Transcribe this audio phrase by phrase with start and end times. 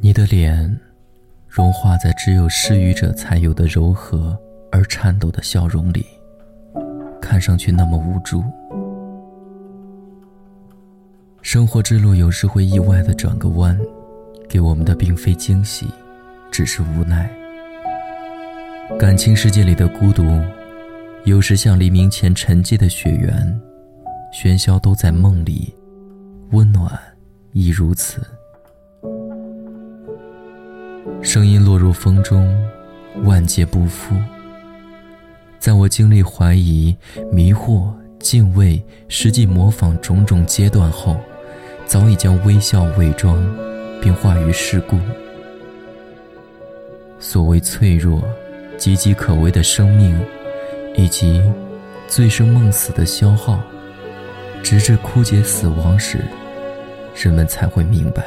[0.00, 0.78] 你的脸，
[1.48, 4.38] 融化在只有失语者才有的柔和
[4.70, 6.06] 而颤抖的笑容里，
[7.20, 8.42] 看上去那么无助。
[11.42, 13.78] 生活之路有时会意外的转个弯，
[14.48, 15.86] 给我们的并非惊喜，
[16.50, 17.30] 只是无奈。
[18.98, 20.24] 感情世界里的孤独，
[21.24, 23.60] 有时像黎明前沉寂的雪原，
[24.32, 25.74] 喧嚣都在梦里，
[26.50, 26.90] 温暖
[27.52, 28.20] 亦如此。
[31.22, 32.56] 声音落入风中，
[33.24, 34.14] 万劫不复。
[35.58, 36.96] 在我经历怀疑、
[37.32, 41.16] 迷惑、敬畏、实际模仿种种阶段后，
[41.86, 43.44] 早已将微笑伪装，
[44.00, 44.98] 并化于世故。
[47.18, 48.22] 所谓脆弱、
[48.78, 50.20] 岌岌可危的生命，
[50.96, 51.42] 以及
[52.06, 53.60] 醉生梦死的消耗，
[54.62, 56.18] 直至枯竭死亡时，
[57.14, 58.24] 人们才会明白。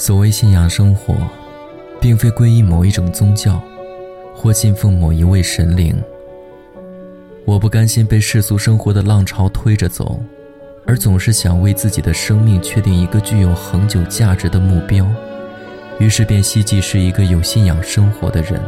[0.00, 1.14] 所谓信仰生活，
[2.00, 3.60] 并非皈依某一种宗教，
[4.34, 5.94] 或信奉某一位神灵。
[7.44, 10.18] 我不甘心被世俗生活的浪潮推着走，
[10.86, 15.06] 而总是想为自己的生命确定一个具有恒久价值的目标，
[15.98, 18.58] 于是便希冀是一个有信仰生活的人。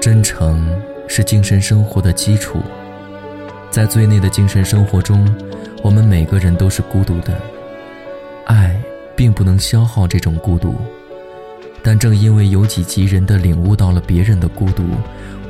[0.00, 0.64] 真诚
[1.08, 2.60] 是精神生活的基础，
[3.68, 5.28] 在最内的精神生活中，
[5.82, 7.36] 我们每个人都是孤独的。
[8.48, 8.74] 爱
[9.14, 10.74] 并不能消耗这种孤独，
[11.82, 14.84] 但正因为由己及人的领悟到了别人的孤独，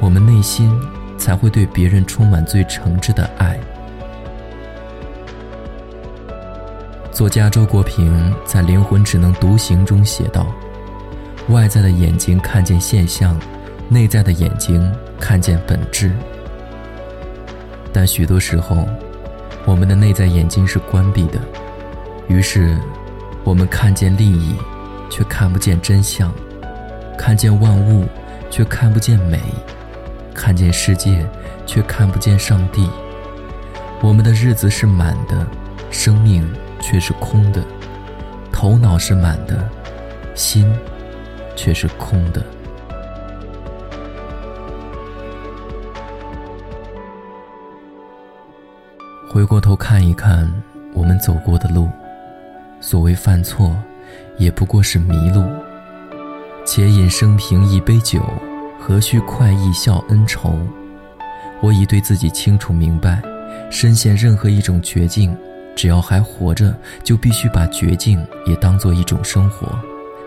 [0.00, 0.76] 我们内心
[1.16, 3.58] 才会对别人充满最诚挚的爱。
[7.12, 10.46] 作家周国平在《灵魂只能独行》中写道
[11.50, 13.38] ：“外在的眼睛看见现象，
[13.88, 16.12] 内在的眼睛看见本质。
[17.92, 18.88] 但许多时候，
[19.64, 21.38] 我们的内在眼睛是关闭的。”
[22.28, 22.76] 于是，
[23.42, 24.54] 我们看见利益，
[25.08, 26.30] 却看不见真相；
[27.16, 28.06] 看见万物，
[28.50, 29.38] 却看不见美；
[30.34, 31.26] 看见世界，
[31.66, 32.88] 却看不见上帝。
[34.02, 35.46] 我们的日子是满的，
[35.90, 36.46] 生命
[36.80, 37.62] 却是空的；
[38.52, 39.66] 头脑是满的，
[40.34, 40.70] 心
[41.56, 42.44] 却是空的。
[49.30, 50.50] 回过头看一看
[50.92, 51.88] 我们走过的路。
[52.80, 53.76] 所谓犯错，
[54.38, 55.44] 也不过是迷路。
[56.64, 58.22] 且饮生平一杯酒，
[58.78, 60.58] 何须快意笑恩仇？
[61.60, 63.22] 我已对自己清楚明白，
[63.70, 65.36] 深陷任何一种绝境，
[65.74, 69.76] 只要还活着，就必须把绝境也当做一种生活，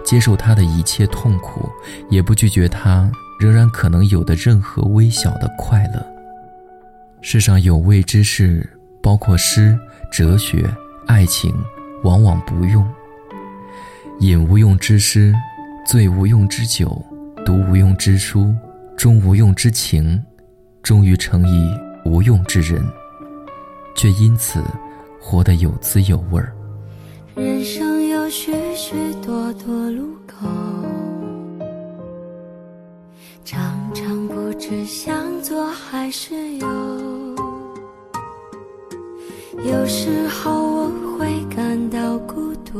[0.03, 1.69] 接受它的一切痛苦，
[2.09, 6.05] 也不拒绝它仍然可能有的任何微小的快乐。
[7.21, 8.67] 世上有味之事，
[9.01, 9.77] 包括诗、
[10.11, 10.69] 哲学、
[11.05, 11.53] 爱情。
[12.03, 12.87] 往往不用。
[14.19, 15.33] 饮无用之诗，
[15.87, 17.03] 醉无用之酒，
[17.45, 18.53] 读无用之书，
[18.95, 20.23] 终无用之情，
[20.83, 21.73] 终于成一
[22.05, 22.83] 无用之人，
[23.95, 24.63] 却因此
[25.19, 26.53] 活得有滋有味儿。
[27.35, 28.93] 人生有许许
[29.25, 30.47] 多多路口，
[33.43, 33.59] 常
[33.93, 36.67] 常不知向左还是右，
[39.65, 41.10] 有时候我会
[41.53, 42.79] 感到孤独，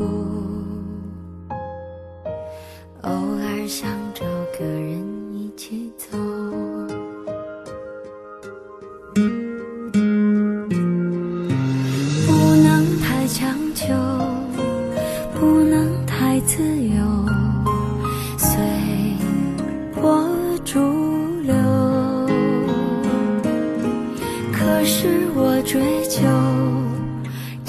[3.02, 4.24] 偶尔想找
[4.58, 4.98] 个人
[5.34, 6.16] 一起走。
[12.26, 12.32] 不
[12.64, 13.94] 能太强求，
[15.38, 16.96] 不能太自由，
[18.38, 18.58] 随
[19.94, 20.26] 波
[20.64, 20.78] 逐
[21.42, 21.54] 流。
[24.50, 26.22] 可是我追求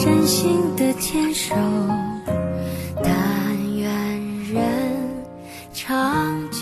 [0.03, 1.55] 真心的牵手，
[3.01, 3.07] 但
[3.73, 3.87] 愿
[4.51, 4.59] 人
[5.73, 6.59] 长久。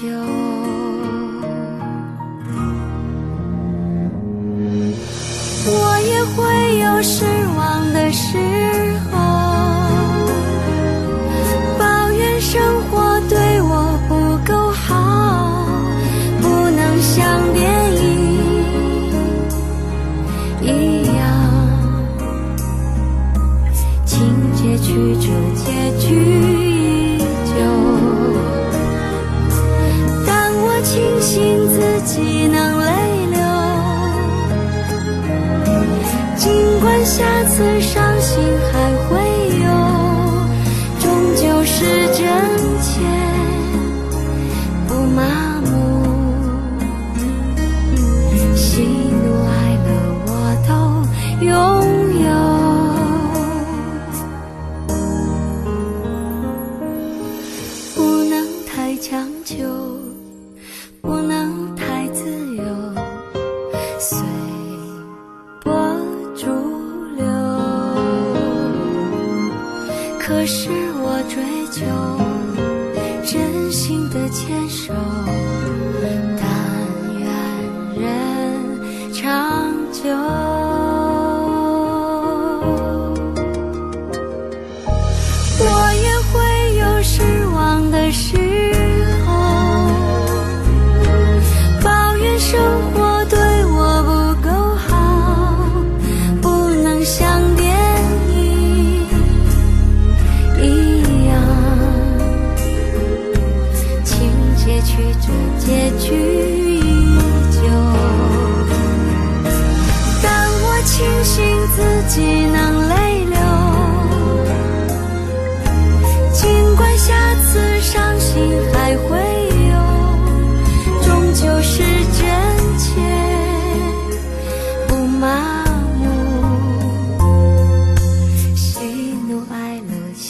[5.66, 5.72] 我
[6.06, 7.26] 也会有失
[7.58, 8.38] 望的时
[31.22, 32.86] 庆幸自己能泪
[33.28, 33.38] 流。
[36.36, 36.52] 尽
[36.82, 38.74] 管下次伤心还
[39.06, 39.10] 会
[39.62, 39.70] 有
[41.00, 42.20] 终究是真
[42.82, 42.90] 切
[44.88, 45.70] 不麻木。
[48.56, 49.52] 喜怒哀
[49.86, 49.90] 乐
[50.26, 50.30] 我
[50.68, 50.72] 都
[51.46, 51.50] 拥
[52.24, 52.26] 有。
[57.96, 58.34] 不能
[58.66, 59.81] 太强求。
[73.24, 74.94] 真心的牵手，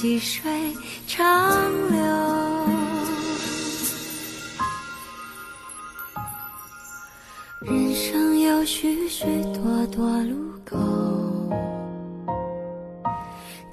[0.02, 0.52] 细水
[1.06, 1.62] 长
[1.92, 2.00] 流，
[7.60, 10.76] 人生有许许多多路口，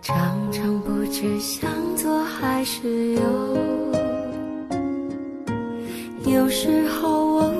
[0.03, 3.23] 常常不知向左还是右。
[6.27, 7.57] 有时候我。